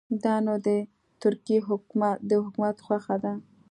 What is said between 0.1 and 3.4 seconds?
دا نو د ترکیې د حکومت خوښه ده.